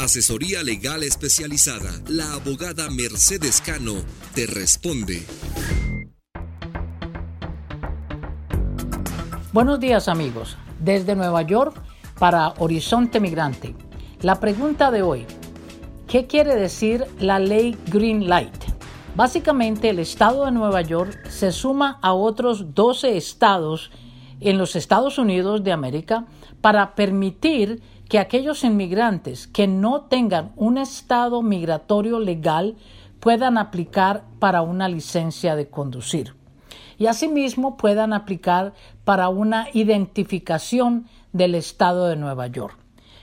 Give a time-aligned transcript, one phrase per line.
[0.00, 1.90] Asesoría legal especializada.
[2.08, 3.96] La abogada Mercedes Cano
[4.34, 5.26] te responde.
[9.52, 10.56] Buenos días amigos.
[10.78, 11.76] Desde Nueva York
[12.18, 13.74] para Horizonte Migrante.
[14.22, 15.26] La pregunta de hoy.
[16.08, 18.56] ¿Qué quiere decir la ley Green Light?
[19.14, 23.90] Básicamente el estado de Nueva York se suma a otros 12 estados
[24.40, 26.24] en los Estados Unidos de América
[26.60, 32.76] para permitir que aquellos inmigrantes que no tengan un estado migratorio legal
[33.20, 36.34] puedan aplicar para una licencia de conducir
[37.00, 42.76] y asimismo puedan aplicar para una identificación del estado de Nueva York.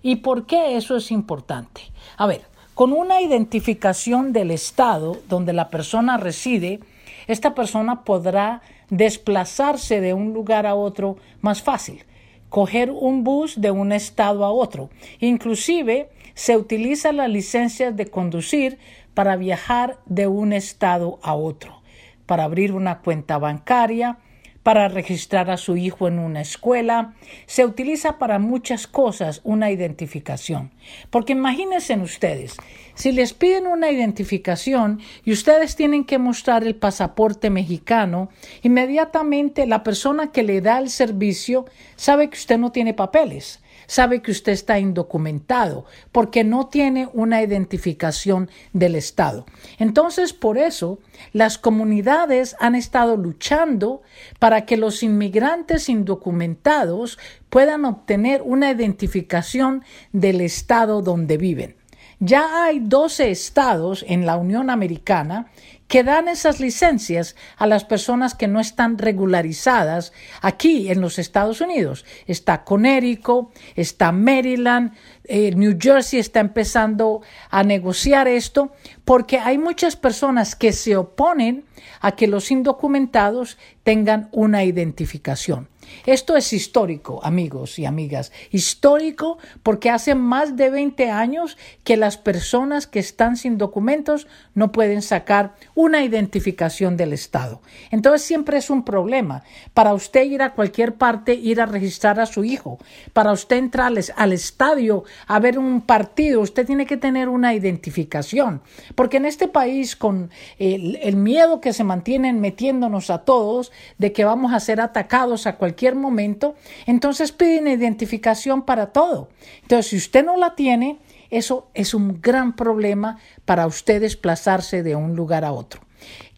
[0.00, 1.80] ¿Y por qué eso es importante?
[2.16, 2.42] A ver,
[2.74, 6.80] con una identificación del estado donde la persona reside,
[7.26, 12.04] esta persona podrá desplazarse de un lugar a otro más fácil
[12.54, 14.88] coger un bus de un estado a otro.
[15.18, 18.78] Inclusive se utiliza la licencia de conducir
[19.12, 21.82] para viajar de un estado a otro,
[22.26, 24.18] para abrir una cuenta bancaria,
[24.64, 27.14] para registrar a su hijo en una escuela.
[27.46, 30.72] Se utiliza para muchas cosas una identificación.
[31.10, 32.56] Porque imagínense ustedes,
[32.94, 38.30] si les piden una identificación y ustedes tienen que mostrar el pasaporte mexicano,
[38.62, 44.22] inmediatamente la persona que le da el servicio sabe que usted no tiene papeles sabe
[44.22, 49.46] que usted está indocumentado porque no tiene una identificación del Estado.
[49.78, 50.98] Entonces, por eso,
[51.32, 54.02] las comunidades han estado luchando
[54.38, 57.18] para que los inmigrantes indocumentados
[57.50, 61.76] puedan obtener una identificación del Estado donde viven.
[62.20, 65.50] Ya hay 12 estados en la Unión Americana
[65.94, 71.60] que dan esas licencias a las personas que no están regularizadas aquí en los Estados
[71.60, 72.04] Unidos.
[72.26, 74.90] Está Connecticut, está Maryland,
[75.22, 78.72] eh, New Jersey está empezando a negociar esto
[79.04, 81.64] porque hay muchas personas que se oponen
[82.00, 85.68] a que los indocumentados tengan una identificación.
[86.06, 88.32] Esto es histórico, amigos y amigas.
[88.50, 94.72] Histórico porque hace más de 20 años que las personas que están sin documentos no
[94.72, 97.60] pueden sacar una identificación del Estado.
[97.90, 99.44] Entonces siempre es un problema.
[99.72, 102.78] Para usted ir a cualquier parte, ir a registrar a su hijo,
[103.12, 108.62] para usted entrar al estadio a ver un partido, usted tiene que tener una identificación.
[108.94, 114.12] Porque en este país, con el, el miedo que se mantienen metiéndonos a todos de
[114.12, 116.54] que vamos a ser atacados a cualquier momento,
[116.86, 119.28] entonces piden identificación para todo.
[119.62, 120.98] Entonces, si usted no la tiene,
[121.30, 125.80] eso es un gran problema para usted desplazarse de un lugar a otro.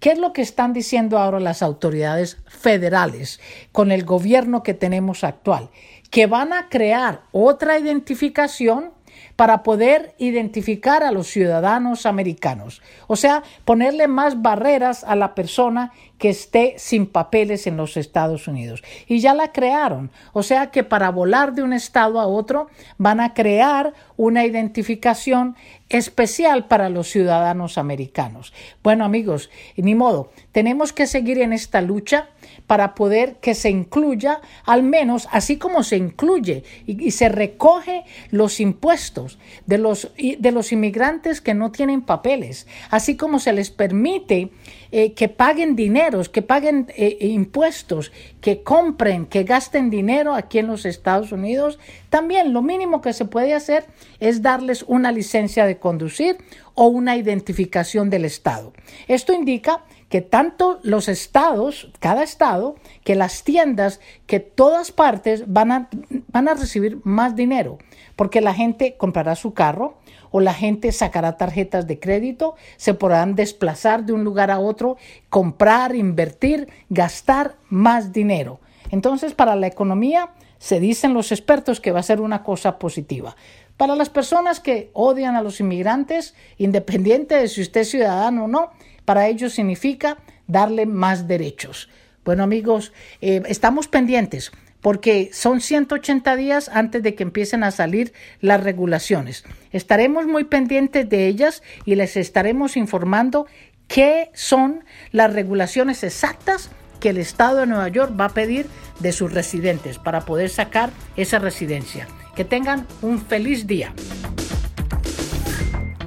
[0.00, 3.41] ¿Qué es lo que están diciendo ahora las autoridades federales
[3.72, 5.70] con el gobierno que tenemos actual?
[6.10, 8.92] Que van a crear otra identificación
[9.36, 12.82] para poder identificar a los ciudadanos americanos.
[13.06, 18.48] O sea, ponerle más barreras a la persona que esté sin papeles en los Estados
[18.48, 18.82] Unidos.
[19.06, 20.10] Y ya la crearon.
[20.32, 25.56] O sea que para volar de un estado a otro van a crear una identificación
[25.88, 28.53] especial para los ciudadanos americanos.
[28.82, 32.30] Bueno amigos, ni modo, tenemos que seguir en esta lucha
[32.66, 38.58] para poder que se incluya, al menos así como se incluye y, se recoge los
[38.60, 39.25] impuestos
[39.66, 44.50] de los, de los inmigrantes que no tienen papeles, así como se les permite
[44.92, 50.69] eh, que paguen dineros, que paguen eh, impuestos, que compren, que gasten dinero aquí en
[50.69, 51.78] los Estados Unidos,
[52.10, 53.86] también lo mínimo que se puede hacer
[54.20, 56.38] es darles una licencia de conducir
[56.76, 58.72] o una identificación del Estado.
[59.09, 65.72] Esto indica que tanto los estados, cada estado, que las tiendas, que todas partes van
[65.72, 65.88] a,
[66.28, 67.78] van a recibir más dinero,
[68.15, 69.98] porque la gente comprará su carro
[70.31, 74.97] o la gente sacará tarjetas de crédito, se podrán desplazar de un lugar a otro,
[75.28, 78.60] comprar, invertir, gastar más dinero.
[78.91, 83.36] Entonces, para la economía, se dicen los expertos que va a ser una cosa positiva.
[83.76, 88.48] Para las personas que odian a los inmigrantes, independiente de si usted es ciudadano o
[88.48, 88.71] no,
[89.04, 91.89] para ellos significa darle más derechos.
[92.24, 98.12] Bueno amigos, eh, estamos pendientes porque son 180 días antes de que empiecen a salir
[98.41, 99.45] las regulaciones.
[99.72, 103.47] Estaremos muy pendientes de ellas y les estaremos informando
[103.89, 106.71] qué son las regulaciones exactas
[107.01, 108.66] que el Estado de Nueva York va a pedir
[109.01, 112.09] de sus residentes para poder sacar esa residencia.
[112.36, 113.94] Que tengan un feliz día.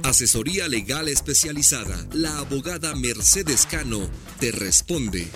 [0.04, 2.06] Asesoría legal especializada.
[2.12, 5.28] La abogada Mercedes Cano te responde.